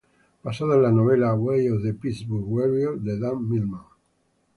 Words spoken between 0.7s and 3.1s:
en la novela "Way of the Peaceful Warrior"